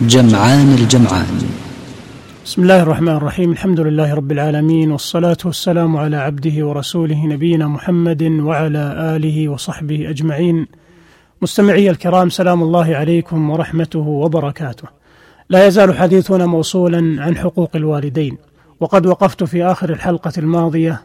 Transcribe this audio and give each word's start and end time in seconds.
جمعان 0.00 0.74
الجمعان. 0.74 1.42
بسم 2.44 2.62
الله 2.62 2.82
الرحمن 2.82 3.16
الرحيم. 3.16 3.52
الحمد 3.52 3.80
لله 3.80 4.14
رب 4.14 4.32
العالمين 4.32 4.92
والصلاة 4.92 5.36
والسلام 5.44 5.96
على 5.96 6.16
عبده 6.16 6.66
ورسوله 6.66 7.26
نبينا 7.26 7.68
محمد 7.68 8.22
وعلى 8.22 9.16
آله 9.16 9.48
وصحبه 9.48 10.10
أجمعين. 10.10 10.66
مستمعي 11.42 11.90
الكرام 11.90 12.28
سلام 12.28 12.62
الله 12.62 12.96
عليكم 12.96 13.50
ورحمته 13.50 13.98
وبركاته. 13.98 14.88
لا 15.48 15.66
يزال 15.66 15.94
حديثنا 15.98 16.46
موصولا 16.46 17.22
عن 17.22 17.36
حقوق 17.36 17.70
الوالدين. 17.76 18.38
وقد 18.80 19.06
وقفت 19.06 19.44
في 19.44 19.64
آخر 19.64 19.90
الحلقة 19.90 20.32
الماضية 20.38 21.02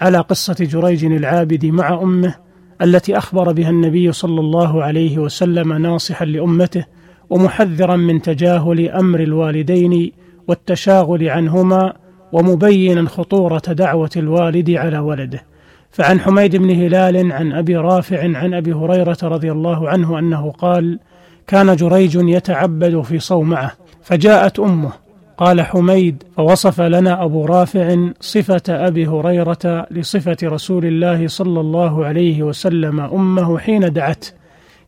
على 0.00 0.18
قصة 0.18 0.56
جريج 0.60 1.04
العابد 1.04 1.66
مع 1.66 2.02
أمه 2.02 2.34
التي 2.82 3.18
أخبر 3.18 3.52
بها 3.52 3.70
النبي 3.70 4.12
صلى 4.12 4.40
الله 4.40 4.82
عليه 4.82 5.18
وسلم 5.18 5.72
ناصحا 5.72 6.24
لأمته 6.24 6.84
ومحذرا 7.32 7.96
من 7.96 8.22
تجاهل 8.22 8.88
أمر 8.88 9.20
الوالدين 9.20 10.12
والتشاغل 10.48 11.28
عنهما 11.28 11.92
ومبينا 12.32 13.08
خطورة 13.08 13.62
دعوة 13.68 14.10
الوالد 14.16 14.70
على 14.70 14.98
ولده. 14.98 15.44
فعن 15.90 16.20
حميد 16.20 16.56
بن 16.56 16.70
هلال 16.70 17.32
عن 17.32 17.52
أبي 17.52 17.76
رافع 17.76 18.22
عن 18.36 18.54
أبي 18.54 18.72
هريرة 18.72 19.16
رضي 19.22 19.52
الله 19.52 19.88
عنه 19.88 20.18
أنه 20.18 20.50
قال 20.50 20.98
كان 21.46 21.76
جريج 21.76 22.14
يتعبد 22.14 23.00
في 23.00 23.18
صومعة 23.18 23.72
فجاءت 24.02 24.60
أمه 24.60 24.92
قال 25.36 25.60
حميد 25.60 26.22
فوصف 26.36 26.80
لنا 26.80 27.24
أبو 27.24 27.44
رافع 27.44 27.96
صفة 28.20 28.62
أبي 28.68 29.06
هريرة 29.06 29.86
لصفة 29.90 30.36
رسول 30.42 30.86
الله 30.86 31.28
صلى 31.28 31.60
الله 31.60 32.04
عليه 32.04 32.42
وسلم 32.42 33.00
أمه 33.00 33.58
حين 33.58 33.92
دعته 33.92 34.41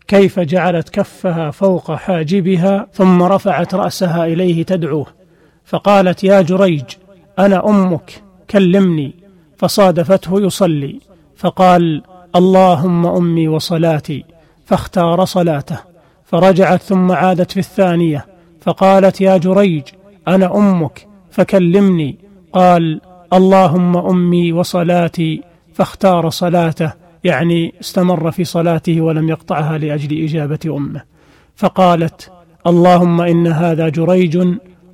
كيف 0.08 0.40
جعلت 0.40 0.88
كفها 0.88 1.50
فوق 1.50 1.92
حاجبها 1.94 2.86
ثم 2.92 3.22
رفعت 3.22 3.74
رأسها 3.74 4.26
إليه 4.26 4.62
تدعوه 4.62 5.06
فقالت 5.64 6.24
يا 6.24 6.42
جريج 6.42 6.84
أنا 7.38 7.68
أمك 7.68 8.22
كلمني. 8.50 9.14
فصادفته 9.56 10.40
يصلي 10.40 11.00
فقال 11.36 12.02
اللهم 12.36 13.06
أمي 13.06 13.48
وصلاتي 13.48 14.24
فاختار 14.66 15.24
صلاته 15.24 15.78
فرجعت 16.24 16.82
ثم 16.82 17.12
عادت 17.12 17.50
في 17.50 17.60
الثانية 17.60 18.26
فقالت 18.60 19.20
يا 19.20 19.36
جريج 19.36 19.82
أنا 20.28 20.56
أمك 20.56 21.06
فكلمني. 21.30 22.18
قال 22.52 23.00
اللهم 23.32 23.96
أمي 23.96 24.52
وصلاتي 24.52 25.42
فاختار 25.74 26.30
صلاته 26.30 27.03
يعني 27.24 27.74
استمر 27.80 28.30
في 28.30 28.44
صلاته 28.44 29.00
ولم 29.00 29.28
يقطعها 29.28 29.78
لأجل 29.78 30.24
إجابة 30.24 30.58
أمه. 30.66 31.02
فقالت 31.56 32.30
اللهم 32.66 33.20
إن 33.20 33.46
هذا 33.46 33.88
جريج 33.88 34.48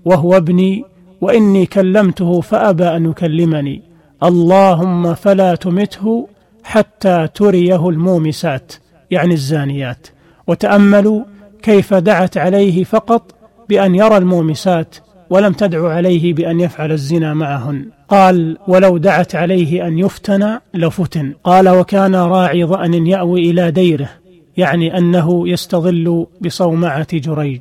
وهو 0.05 0.37
ابني 0.37 0.85
وإني 1.21 1.67
كلمته 1.67 2.41
فأبى 2.41 2.85
أن 2.85 3.11
يكلمني. 3.11 3.83
اللهم 4.23 5.15
فلا 5.15 5.55
تمته 5.55 6.29
حتى 6.65 7.29
تريه 7.35 7.89
المومسات 7.89 8.73
يعني 9.11 9.35
الزانيات. 9.35 10.07
وتأملوا 10.47 11.25
كيف 11.63 11.95
دعت 11.95 12.37
عليه 12.37 12.85
فقط 12.85 13.35
بأن 13.69 13.95
يرى 13.95 14.17
المومسات 14.17 14.97
ولم 15.31 15.53
تدع 15.53 15.89
عليه 15.89 16.35
بأن 16.35 16.61
يفعل 16.61 16.93
الزنا 16.93 17.35
معهن. 17.35 17.87
قال 18.09 18.59
ولو 18.69 18.99
دعت 18.99 19.35
عليه 19.35 19.87
أن 19.87 19.99
يفتن 19.99 20.59
لفتن. 20.75 21.35
قال 21.45 21.69
وكان 21.69 22.15
راعي 22.15 22.65
ظان 22.65 23.07
يأوي 23.07 23.51
إلى 23.51 23.71
ديره 23.71 24.09
يعني 24.57 24.99
أنه 24.99 25.49
يستظل 25.49 26.27
بصومعة 26.41 27.07
جريج. 27.13 27.61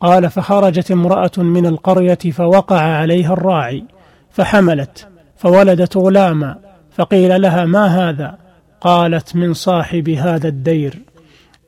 قال 0.00 0.30
فخرجت 0.30 0.90
امرأة 0.90 1.30
من 1.38 1.66
القرية 1.66 2.18
فوقع 2.32 2.80
عليها 2.80 3.32
الراعي 3.32 3.84
فحملت 4.30 5.08
فولدت 5.36 5.96
غلاما 5.96 6.58
فقيل 6.90 7.42
لها 7.42 7.64
ما 7.64 7.86
هذا؟ 7.86 8.38
قالت 8.80 9.36
من 9.36 9.54
صاحب 9.54 10.08
هذا 10.08 10.48
الدير 10.48 10.98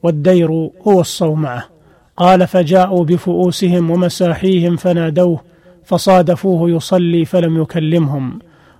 والدير 0.03 0.51
هو 0.87 1.01
الصومعة. 1.01 1.76
قال 2.17 2.47
فجاءوا 2.47 3.05
بفؤوسهم 3.05 3.91
ومساحيهم 3.91 4.77
فنادوه 4.77 5.41
فصادفوه 5.85 6.71
يصلي 6.71 7.25
فلم 7.25 7.63
يكلمهم. 7.63 8.39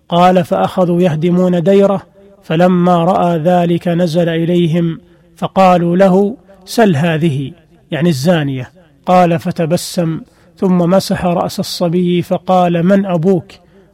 قال 0.09 0.45
فأخذوا 0.45 1.03
يهدمون 1.03 1.63
ديره 1.63 2.03
فلما 2.43 3.05
رأى 3.05 3.39
ذلك 3.39 3.89
نزل 3.89 4.29
إليهم 4.29 5.01
فقالوا 5.37 5.97
له 5.97 6.37
سل 6.65 6.97
هذه 6.97 7.53
يعني 7.91 8.09
الزانية. 8.09 8.71
قال 9.07 9.39
فتبسم 9.39 10.21
ثم 10.57 10.79
مسح 10.79 11.25
رأس 11.27 11.61
الصبي 11.61 12.23
فقال 12.23 12.83
من 12.83 13.07
أبوك؟ 13.07 13.53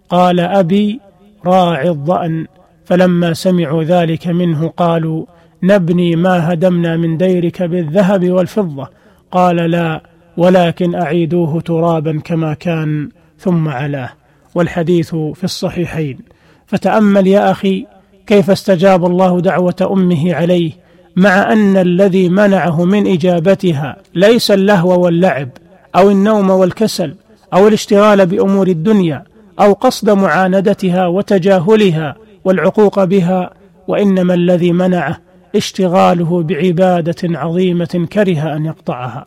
قال 0.09 0.41
أبي 0.41 1.01
راعي 1.47 1.89
الظان 1.89 2.47
فلما 2.85 3.35
سمعوا 3.35 3.85
ذلك 3.85 4.27
منه 4.27 4.69
قالوا 4.69 5.25
نبني 5.63 6.17
ما 6.17 6.53
هدمنا 6.53 6.97
من 6.97 7.17
ديرك 7.17 7.63
بالذهب 7.63 8.31
والفضة. 8.31 9.02
قال 9.33 9.57
لا 9.57 10.03
ولكن 10.37 10.95
أعيدوه 10.95 11.61
ترابا 11.61 12.21
كما 12.25 12.55
كان 12.55 13.09
ثم 13.39 13.69
علاه. 13.69 14.11
والحديث 14.55 15.15
في 15.15 15.45
الصحيحين. 15.45 16.19
فتأمل 16.67 17.27
يا 17.27 17.51
أخي 17.51 17.87
كيف 18.27 18.51
استجاب 18.51 19.07
الله 19.07 19.41
دعوة 19.41 19.89
أمه 19.93 20.35
عليه 20.35 20.73
مع 21.17 21.53
أن 21.53 21.77
الذي 21.77 22.29
منعه 22.29 22.85
من 22.85 23.07
إجابتها 23.07 23.97
ليس 24.15 24.51
اللهو 24.51 25.05
واللعب 25.05 25.49
أو 25.97 26.11
النوم 26.11 26.51
والكسل 26.51 27.15
أو 27.55 27.69
الاشتغال 27.69 28.27
بأمور 28.27 28.69
الدنيا 28.69 29.25
أو 29.61 29.73
قصد 29.73 30.11
معاندتها 30.11 31.07
وتجاهلها 31.07 32.17
والعقوق 32.45 33.05
بها 33.05 33.51
وإنما 33.89 34.35
الذي 34.35 34.73
منعه 34.73 35.21
اشتغاله 35.57 36.43
بعبادة 36.43 37.39
عظيمة 37.39 38.07
كره 38.13 38.57
أن 38.57 38.67
يقطعها. 38.67 39.27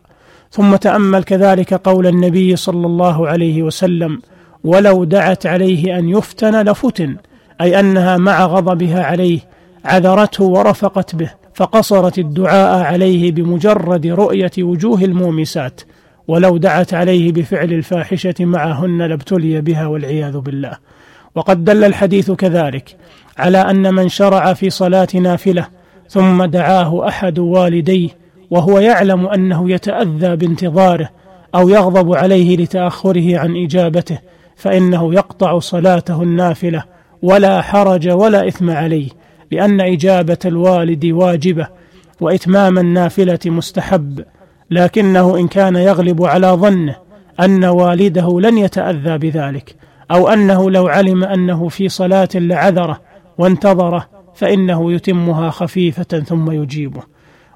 ثم 0.52 0.76
تأمل 0.76 1.24
كذلك 1.24 1.74
قول 1.74 2.08
النبي 2.08 2.56
صلى 2.56 2.88
الله 2.88 3.28
عليه 3.28 3.64
وسلم 3.64 4.22
ولو 4.64 5.04
دعت 5.04 5.46
عليه 5.46 6.00
أن 6.00 6.10
يفتن 6.10 6.62
لفتن 6.62 7.16
أي 7.62 7.80
أنها 7.80 8.18
مع 8.18 8.46
غضبها 8.46 9.04
عليه 9.04 9.40
عذرته 9.86 10.44
ورفقت 10.44 11.16
به 11.16 11.32
فقصرت 11.54 12.20
الدعاء 12.20 12.84
عليه 12.84 13.32
بمجرد 13.32 14.08
رؤية 14.08 14.52
وجوه 14.60 15.02
المومسات. 15.02 15.82
ولو 16.28 16.58
دعت 16.58 16.94
عليه 16.94 17.32
بفعل 17.32 17.74
الفاحشة 17.74 18.36
معهن 18.40 19.02
لابتلي 19.02 19.62
بها 19.62 19.88
والعياذ 19.88 20.38
بالله. 20.38 20.78
وقد 21.36 21.66
دل 21.66 21.84
الحديث 21.84 22.32
كذلك 22.32 22.96
على 23.38 23.58
أن 23.58 23.94
من 23.94 24.10
شرع 24.10 24.54
في 24.54 24.70
صلاه 24.70 25.08
نافله 25.14 25.68
ثم 26.10 26.46
دعاه 26.46 27.08
أحد 27.08 27.40
والديه 27.40 28.10
وهو 28.52 28.80
يعلم 28.80 29.28
أنه 29.28 29.72
يتأذى 29.72 30.36
بانتظاره 30.36 31.10
أو 31.56 31.70
يغضب 31.70 32.16
عليه 32.16 32.58
لتأخره 32.58 33.40
عن 33.40 33.56
إجابته 33.56 34.20
فإنه 34.56 35.14
يقطع 35.14 35.60
صلاته 35.60 36.22
النافلة 36.22 36.84
ولا 37.22 37.62
حرج 37.62 38.10
ولا 38.10 38.48
إثم 38.48 38.70
عليه 38.70 39.10
لأن 39.52 39.82
إجابة 39.82 40.38
الوالد 40.46 41.06
واجبة 41.06 41.68
وإتمام 42.22 42.78
النافلة 42.78 43.40
مستحب 43.46 44.24
لكنه 44.72 45.38
إن 45.38 45.48
كان 45.48 45.76
يغلب 45.76 46.24
على 46.24 46.48
ظنه 46.48 46.96
أن 47.40 47.66
والده 47.66 48.42
لن 48.42 48.58
يتأذى 48.58 49.18
بذلك 49.18 49.76
أو 50.12 50.30
أنه 50.30 50.72
لو 50.72 50.88
علم 50.88 51.24
أنه 51.24 51.68
في 51.68 51.90
صلاة 51.90 52.30
لعذره 52.36 53.02
وانتظره 53.38 54.15
فإنه 54.36 54.94
يتمها 54.94 55.50
خفيفة 55.50 56.24
ثم 56.28 56.52
يجيبه. 56.52 57.02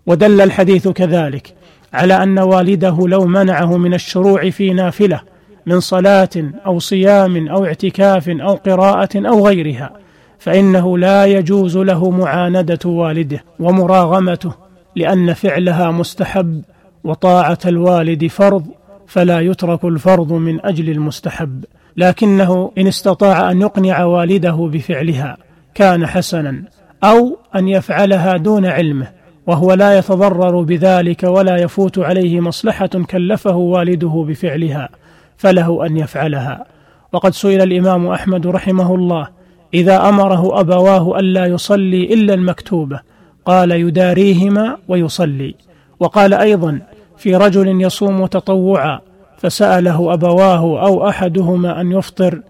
ودل 0.06 0.42
الحديث 0.42 0.88
كذلك 0.88 1.54
على 1.94 2.24
أن 2.24 2.40
والده 2.40 3.08
لو 3.08 3.26
منعه 3.26 3.78
من 3.78 3.94
الشروع 3.94 4.50
في 4.50 4.74
نافلة 4.74 5.22
من 5.66 5.80
صلاة 5.80 6.30
أو 6.66 6.80
صيام 6.80 7.48
أو 7.48 7.66
اعتكاف 7.66 8.30
أو 8.30 8.54
قراءة 8.54 9.28
أو 9.28 9.48
غيرها 9.48 9.92
فإنه 10.40 10.98
لا 10.98 11.26
يجوز 11.26 11.78
له 11.78 12.10
معاندة 12.10 12.80
والده 12.86 13.44
ومراغمته 13.60 14.52
لأن 14.96 15.34
فعلها 15.34 15.92
مستحب 15.92 16.62
وطاعة 17.04 17.60
الوالد 17.66 18.28
فرض 18.28 18.66
فلا 19.08 19.40
يترك 19.40 19.86
الفرض 19.86 20.34
من 20.34 20.66
أجل 20.66 20.90
المستحب. 20.90 21.66
لكنه 21.98 22.72
إن 22.78 22.88
استطاع 22.88 23.52
أن 23.52 23.62
يقنع 23.62 24.04
والده 24.04 24.70
بفعلها 24.74 25.38
كان 25.80 26.08
حسنا 26.08 26.64
أو 27.04 27.38
أن 27.56 27.68
يفعلها 27.68 28.38
دون 28.38 28.66
علمه 28.66 29.08
وهو 29.48 29.74
لا 29.74 29.98
يتضرر 29.98 30.62
بذلك 30.62 31.24
ولا 31.24 31.58
يفوت 31.58 32.00
عليه 32.00 32.40
مصلحة 32.40 32.88
كلفه 32.88 33.56
والده 33.56 34.26
بفعلها 34.28 34.90
فله 35.38 35.86
أن 35.86 35.98
يفعلها. 35.98 36.66
وقد 37.14 37.34
سئل 37.34 37.62
الإمام 37.62 38.08
أحمد 38.08 38.48
رحمه 38.48 38.96
الله 38.96 39.28
إذا 39.74 40.10
أمره 40.10 40.60
أبواه 40.60 41.20
الا 41.20 41.46
يصلي 41.46 42.14
إلا 42.14 42.34
المكتوبة 42.34 43.00
قال 43.46 43.72
يداريهما 43.72 44.78
ويصلي 44.88 45.56
وقال 46.00 46.34
أيضا 46.34 46.80
في 47.18 47.36
رجل 47.36 47.82
يصوم 47.82 48.26
تطوعا 48.26 49.00
فسأله 49.38 50.14
أبواه 50.14 50.86
أو 50.86 51.10
أحدهما 51.10 51.82
أن 51.82 51.92
يفطر 51.92 52.42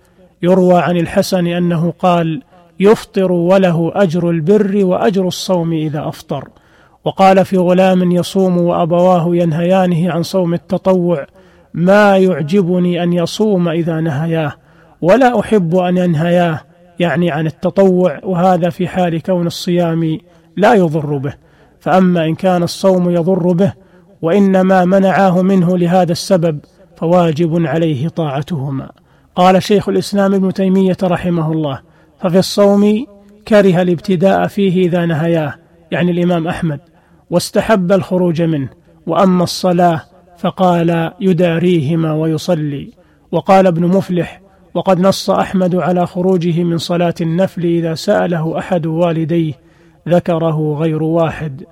يروى 0.41 0.79
عن 0.81 0.97
الحسن 0.97 1.47
أنه 1.47 1.93
قال 1.99 2.41
يفطر 2.79 3.31
وله 3.31 3.91
أجر 3.95 4.29
البر 4.29 4.85
وأجر 4.85 5.27
الصوم 5.27 5.73
إذا 5.73 6.07
أفطر. 6.07 6.49
وقال 7.05 7.45
في 7.45 7.57
غلام 7.57 8.11
يصوم 8.11 8.57
وأبواه 8.57 9.35
ينهيانه 9.35 10.11
عن 10.11 10.23
صوم 10.23 10.53
التطوع 10.53 11.25
ما 11.73 12.17
يعجبني 12.17 13.03
أن 13.03 13.13
يصوم 13.13 13.69
إذا 13.69 13.99
نهياه 14.01 14.53
ولا 15.01 15.39
أحب 15.39 15.75
أن 15.75 15.97
ينهياه 15.97 16.61
يعني 16.99 17.31
عن 17.31 17.47
التطوع 17.47 18.19
وهذا 18.23 18.69
في 18.69 18.87
حال 18.87 19.21
كون 19.21 19.47
الصيام 19.47 20.17
لا 20.57 20.73
يضر 20.73 21.17
به. 21.17 21.33
فأما 21.79 22.25
إن 22.25 22.35
كان 22.35 22.63
الصوم 22.63 23.09
يضر 23.09 23.51
به 23.51 23.73
وإنما 24.21 24.85
منعاه 24.85 25.41
منه 25.41 25.77
لهذا 25.77 26.11
السبب 26.11 26.59
فواجب 26.97 27.65
عليه 27.65 28.07
طاعتهما. 28.07 28.89
قال 29.35 29.63
شيخ 29.63 29.89
الإسلام 29.89 30.33
ابن 30.33 30.53
تيمية 30.53 30.97
رحمه 31.03 31.51
الله 31.51 31.79
ففي 32.21 32.39
الصوم 32.39 33.05
كره 33.47 33.81
الابتداء 33.81 34.47
فيه 34.47 34.85
إذا 34.87 35.05
نهياه 35.05 35.55
يعني 35.91 36.11
الإمام 36.11 36.47
أحمد 36.47 36.79
واستحب 37.29 37.91
الخروج 37.91 38.41
منه 38.41 38.69
وأما 39.07 39.43
الصلاة 39.43 40.01
فقال 40.37 41.11
يداريهما 41.21 42.13
ويصلي. 42.13 42.91
وقال 43.31 43.67
ابن 43.67 43.85
مفلح 43.85 44.41
وقد 44.73 44.99
نص 44.99 45.29
أحمد 45.29 45.75
على 45.75 46.07
خروجه 46.07 46.63
من 46.63 46.77
صلاة 46.77 47.13
النفل 47.21 47.65
إذا 47.65 47.95
سأله 47.95 48.57
أحد 48.57 48.85
والديه 48.85 49.53
ذكره 50.09 50.75
غير 50.79 51.03
واحد. 51.03 51.63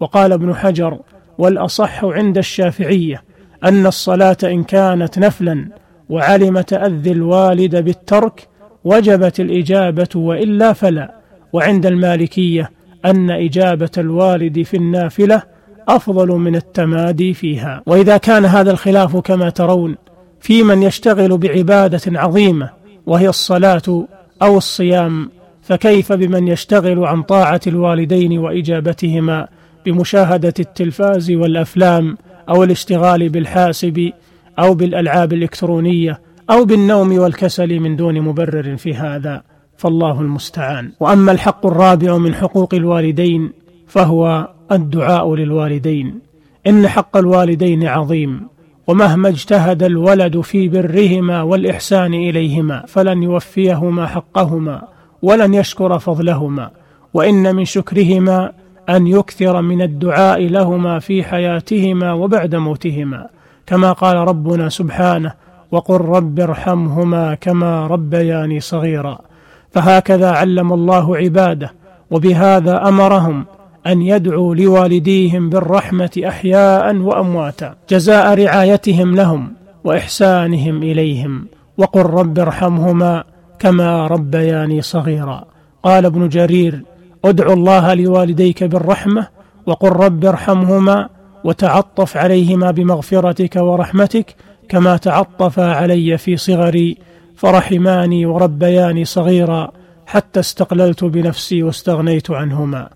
وقال 0.00 0.32
ابن 0.32 0.54
حجر 0.54 0.98
والأصح 1.38 2.04
عند 2.04 2.38
الشافعية 2.38 3.22
أن 3.64 3.86
الصلاة 3.86 4.36
إن 4.44 4.64
كانت 4.64 5.18
نفلا 5.18 5.68
وعلم 6.08 6.60
تأذي 6.60 7.12
الوالد 7.12 7.76
بالترك 7.76 8.48
وجبت 8.86 9.40
الإجابة 9.40 10.08
وإلا 10.14 10.72
فلا. 10.72 11.14
وعند 11.52 11.86
المالكية 11.86 12.70
أن 13.04 13.30
إجابة 13.30 13.90
الوالد 13.98 14.62
في 14.62 14.76
النافلة 14.76 15.42
أفضل 15.88 16.28
من 16.28 16.56
التمادي 16.56 17.34
فيها. 17.34 17.82
وإذا 17.86 18.16
كان 18.16 18.44
هذا 18.44 18.70
الخلاف 18.70 19.16
كما 19.16 19.50
ترون 19.50 19.96
في 20.40 20.62
من 20.62 20.82
يشتغل 20.82 21.38
بعبادة 21.38 22.20
عظيمة 22.20 22.70
وهي 23.06 23.28
الصلاة 23.28 24.06
أو 24.42 24.56
الصيام 24.58 25.30
فكيف 25.62 26.12
بمن 26.12 26.48
يشتغل 26.48 27.04
عن 27.04 27.22
طاعة 27.22 27.60
الوالدين 27.66 28.38
وإجابتهما 28.38 29.48
بمشاهدة 29.86 30.54
التلفاز 30.60 31.30
والأفلام 31.30 32.16
أو 32.48 32.64
الاشتغال 32.64 33.28
بالحاسب 33.28 34.12
أو 34.58 34.74
بالألعاب 34.74 35.32
الإلكترونية 35.32 36.20
أو 36.50 36.64
بالنوم 36.64 37.18
والكسل 37.18 37.80
من 37.80 37.96
دون 37.96 38.20
مبرر 38.20 38.76
في 38.76 38.94
هذا 38.94 39.42
فالله 39.76 40.20
المستعان. 40.20 40.92
وأما 41.00 41.32
الحق 41.32 41.66
الرابع 41.66 42.16
من 42.16 42.34
حقوق 42.34 42.74
الوالدين 42.74 43.52
فهو 43.86 44.48
الدعاء 44.72 45.34
للوالدين. 45.34 46.20
إن 46.66 46.88
حق 46.88 47.16
الوالدين 47.16 47.86
عظيم 47.86 48.40
ومهما 48.86 49.28
اجتهد 49.28 49.82
الولد 49.82 50.40
في 50.40 50.68
برهما 50.68 51.42
والإحسان 51.42 52.14
إليهما 52.14 52.84
فلن 52.86 53.22
يوفيهما 53.22 54.06
حقهما 54.06 54.82
ولن 55.22 55.54
يشكر 55.54 55.98
فضلهما. 55.98 56.70
وإن 57.14 57.56
من 57.56 57.64
شكرهما 57.64 58.52
أن 58.88 59.06
يكثر 59.06 59.62
من 59.62 59.82
الدعاء 59.82 60.42
لهما 60.46 60.98
في 60.98 61.24
حياتهما 61.24 62.12
وبعد 62.12 62.54
موتهما. 62.54 63.26
كما 63.66 63.92
قال 63.92 64.16
ربنا 64.16 64.68
سبحانه 64.68 65.45
وقل 65.72 66.00
رب 66.00 66.40
ارحمهما 66.40 67.34
كما 67.34 67.86
ربياني 67.86 68.60
صغيرا. 68.60 69.18
فهكذا 69.70 70.30
علم 70.30 70.72
الله 70.72 71.16
عباده 71.16 71.72
وبهذا 72.10 72.88
أمرهم 72.88 73.44
أن 73.86 74.02
يدعوا 74.02 74.54
لوالديهم 74.54 75.50
بالرحمة 75.50 76.20
أحياء 76.28 76.96
وأمواتا 76.96 77.74
جزاء 77.90 78.34
رعايتهم 78.34 79.14
لهم 79.14 79.52
وإحسانهم 79.84 80.82
إليهم. 80.82 81.46
وقل 81.78 82.02
رب 82.02 82.38
ارحمهما 82.38 83.24
كما 83.58 84.06
ربياني 84.06 84.82
صغيرا. 84.82 85.44
قال 85.82 86.06
ابن 86.06 86.28
جرير 86.28 86.82
ادع 87.24 87.52
الله 87.52 87.94
لوالديك 87.94 88.64
بالرحمة 88.64 89.26
وقل 89.66 89.88
رب 89.88 90.24
ارحمهما 90.24 91.08
وتعطف 91.44 92.16
عليهما 92.16 92.70
بمغفرتك 92.70 93.56
ورحمتك 93.56 94.36
كما 94.68 94.96
تعطفا 94.96 95.64
علي 95.64 96.18
في 96.18 96.36
صغري 96.36 96.96
فرحماني 97.36 98.26
وربياني 98.26 99.04
صغيرا 99.04 99.72
حتى 100.06 100.40
استقللت 100.40 101.04
بنفسي 101.04 101.62
واستغنيت 101.62 102.30
عنهما. 102.30 102.88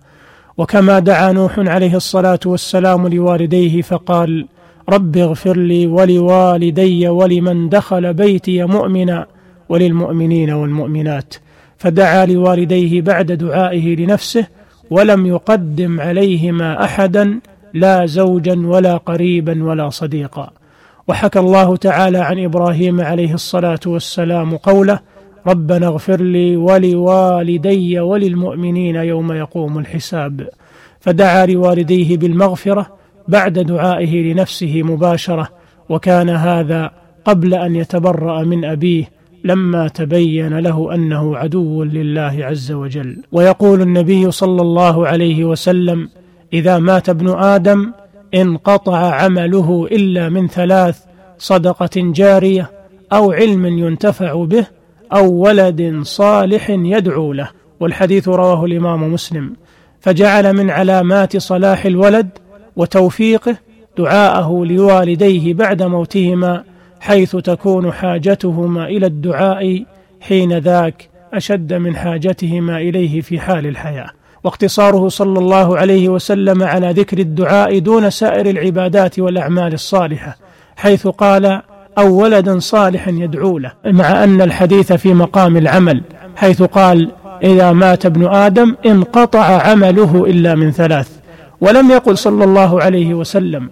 وكما 0.57 0.99
دعا 0.99 1.31
نوح 1.31 1.59
عليه 1.59 1.95
الصلاة 1.95 2.39
والسلام 2.45 3.07
لوالديه 3.07 3.81
فقال 3.81 4.47
رب 4.89 5.17
اغفر 5.17 5.57
لي 5.57 5.87
ولوالدي 5.87 7.07
ولمن 7.07 7.69
دخل 7.69 8.13
بيتي 8.13 8.63
مؤمنا 8.63 9.25
وللمؤمنين 9.69 10.51
والمؤمنات. 10.51 11.33
فدعا 11.77 12.25
لوالديه 12.25 13.01
بعد 13.01 13.31
دعائه 13.31 13.95
لنفسه 13.95 14.45
ولم 14.89 15.25
يقدم 15.25 16.01
عليهما 16.01 16.83
أحدا 16.83 17.39
لا 17.73 18.05
زوجا 18.05 18.67
ولا 18.67 18.97
قريبا 18.97 19.63
ولا 19.63 19.89
صديقا. 19.89 20.51
وحكى 21.07 21.39
الله 21.39 21.75
تعالى 21.75 22.17
عن 22.17 22.43
إبراهيم 22.43 23.01
عليه 23.01 23.33
الصلاة 23.33 23.79
والسلام 23.85 24.57
قوله 24.57 24.99
ربنا 25.47 25.87
اغفر 25.87 26.21
لي 26.21 26.57
ولوالدي 26.57 27.99
وللمؤمنين 27.99 28.95
يوم 28.95 29.31
يقوم 29.31 29.79
الحساب. 29.79 30.49
فدعا 30.99 31.45
لوالديه 31.45 32.17
بالمغفرة 32.17 32.87
بعد 33.27 33.59
دعائه 33.59 34.33
لنفسه 34.33 34.83
مباشرة 34.83 35.49
وكان 35.89 36.29
هذا 36.29 36.91
قبل 37.25 37.53
أن 37.53 37.75
يتبرأ 37.75 38.43
من 38.43 38.65
أبيه 38.65 39.09
لما 39.43 39.87
تبين 39.87 40.57
له 40.57 40.93
أنه 40.95 41.37
عدو 41.37 41.83
لله 41.83 42.37
عز 42.39 42.71
وجل. 42.71 43.17
ويقول 43.31 43.81
النبي 43.81 44.31
صلى 44.31 44.61
الله 44.61 45.07
عليه 45.07 45.45
وسلم 45.45 46.09
إذا 46.53 46.79
مات 46.79 47.09
ابن 47.09 47.29
آدم 47.29 47.91
انقطع 48.35 48.97
عمله 48.97 49.87
إلا 49.91 50.29
من 50.29 50.47
ثلاث 50.47 50.99
صدقة 51.37 51.89
جارية 51.95 52.71
أو 53.13 53.31
علم 53.31 53.65
ينتفع 53.65 54.45
به 54.45 54.65
أو 55.13 55.33
ولد 55.33 55.99
صالح 56.01 56.69
يدعو 56.69 57.33
له 57.33 57.49
والحديث 57.79 58.27
رواه 58.27 58.65
الإمام 58.65 59.13
مسلم. 59.13 59.53
فجعل 59.99 60.53
من 60.53 60.69
علامات 60.69 61.37
صلاح 61.37 61.85
الولد 61.85 62.29
وتوفيقه 62.75 63.57
دعاءه 63.97 64.65
لوالديه 64.65 65.53
بعد 65.53 65.83
موتهما 65.83 66.63
حيث 66.99 67.35
تكون 67.35 67.91
حاجتهما 67.91 68.85
إلى 68.85 69.05
الدعاء 69.05 69.85
حين 70.21 70.57
ذاك 70.57 71.09
أشد 71.33 71.73
من 71.73 71.95
حاجتهما 71.95 72.77
إليه 72.77 73.21
في 73.21 73.39
حال 73.39 73.67
الحياة. 73.67 74.09
واقتصاره 74.43 75.07
صلى 75.07 75.39
الله 75.39 75.77
عليه 75.77 76.09
وسلم 76.09 76.63
على 76.63 76.91
ذكر 76.91 77.19
الدعاء 77.19 77.79
دون 77.79 78.09
سائر 78.09 78.49
العبادات 78.49 79.19
والأعمال 79.19 79.73
الصالحة 79.73 80.37
حيث 80.75 81.07
قال 81.07 81.61
أو 81.97 82.21
ولد 82.23 82.57
صالح 82.57 83.07
يدعو 83.07 83.57
له. 83.57 83.71
مع 83.85 84.23
أن 84.23 84.41
الحديث 84.41 84.93
في 84.93 85.13
مقام 85.13 85.57
العمل 85.57 86.01
حيث 86.35 86.63
قال 86.63 87.11
إذا 87.43 87.71
مات 87.71 88.05
ابن 88.05 88.27
آدم 88.27 88.75
انقطع 88.85 89.45
عمله 89.45 90.25
إلا 90.25 90.55
من 90.55 90.71
ثلاث. 90.71 91.09
ولم 91.61 91.91
يقل 91.91 92.17
صلى 92.17 92.43
الله 92.43 92.81
عليه 92.81 93.13
وسلم 93.13 93.69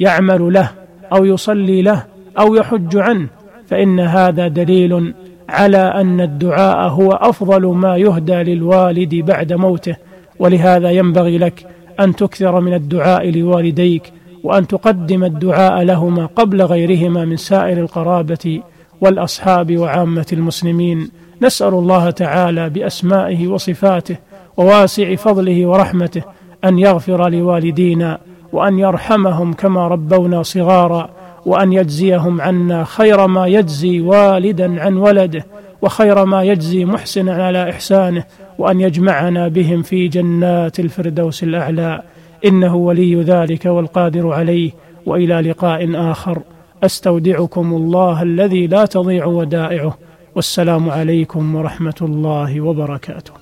يعمل 0.00 0.52
له 0.52 0.70
أو 1.12 1.24
يصلي 1.24 1.82
له 1.82 2.04
أو 2.38 2.54
يحج 2.54 2.96
عنه 2.96 3.26
فإن 3.66 4.00
هذا 4.00 4.48
دليل 4.48 5.14
على 5.48 5.78
أن 5.78 6.20
الدعاء 6.20 6.88
هو 6.88 7.12
أفضل 7.12 7.66
ما 7.66 7.96
يهدى 7.96 8.34
للوالد 8.54 9.14
بعد 9.14 9.52
موته 9.52 9.96
ولهذا 10.38 10.90
ينبغي 10.90 11.38
لك 11.38 11.66
أن 12.00 12.16
تكثر 12.16 12.60
من 12.60 12.74
الدعاء 12.74 13.30
لوالديك 13.30 14.12
وأن 14.44 14.66
تقدم 14.66 15.24
الدعاء 15.24 15.82
لهما 15.82 16.26
قبل 16.26 16.62
غيرهما 16.62 17.24
من 17.24 17.36
سائر 17.36 17.78
القرابة 17.78 18.60
والأصحاب 19.00 19.76
وعامة 19.76 20.26
المسلمين. 20.32 21.10
نسأل 21.42 21.74
الله 21.74 22.10
تعالى 22.10 22.70
بأسمائه 22.70 23.48
وصفاته 23.48 24.16
وواسع 24.56 25.14
فضله 25.14 25.66
ورحمته 25.66 26.22
أن 26.64 26.78
يغفر 26.78 27.28
لوالدينا 27.28 28.18
وأن 28.52 28.78
يرحمهم 28.78 29.52
كما 29.52 29.88
ربونا 29.88 30.42
صغارا. 30.42 31.10
وأن 31.46 31.72
يجزيهم 31.72 32.40
عنا 32.40 32.84
خير 32.84 33.26
ما 33.26 33.46
يجزي 33.46 34.00
والدا 34.00 34.80
عن 34.80 34.96
ولده 34.96 35.46
وخير 35.82 36.24
ما 36.24 36.42
يجزي 36.42 36.84
محسنا 36.84 37.44
على 37.44 37.70
إحسانه 37.70 38.24
وأن 38.58 38.80
يجمعنا 38.80 39.48
بهم 39.48 39.82
في 39.82 40.08
جنات 40.08 40.80
الفردوس 40.80 41.42
الأعلى. 41.42 42.02
إنه 42.44 42.74
ولي 42.74 43.22
ذلك 43.22 43.64
والقادر 43.64 44.32
عليه 44.32 44.70
وإلى 45.06 45.40
لقاء 45.40 46.10
آخر. 46.10 46.42
أستودعكم 46.82 47.72
الله 47.74 48.22
الذي 48.22 48.66
لا 48.66 48.84
تضيع 48.86 49.24
ودائعه. 49.24 49.98
والسلام 50.34 50.90
عليكم 50.90 51.54
ورحمة 51.54 51.94
الله 52.02 52.60
وبركاته. 52.60 53.32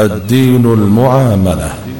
الدين 0.00 0.66
المعاملة. 0.66 1.99